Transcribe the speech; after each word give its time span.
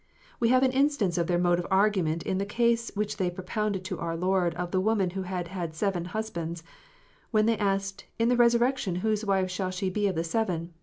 We 0.39 0.49
have 0.49 0.63
an 0.63 0.71
instance 0.71 1.19
of 1.19 1.27
their 1.27 1.37
mode 1.37 1.59
of 1.59 1.67
argument 1.69 2.23
in 2.23 2.39
the 2.39 2.43
case 2.45 2.89
which 2.95 3.17
they 3.17 3.29
propounded 3.29 3.85
to 3.85 3.99
our 3.99 4.17
Lord 4.17 4.55
of 4.55 4.71
the 4.71 4.81
woman 4.81 5.11
who 5.11 5.21
had 5.21 5.49
had 5.49 5.75
seven 5.75 6.05
husbands, 6.05 6.63
when 7.29 7.45
they 7.45 7.57
asked, 7.59 8.05
"In 8.17 8.27
the 8.27 8.35
resurrection, 8.35 8.95
whose 9.05 9.23
wife 9.23 9.51
shall 9.51 9.69
she 9.69 9.91
be 9.91 10.07
of 10.07 10.15
the 10.15 10.23
seven 10.23 10.73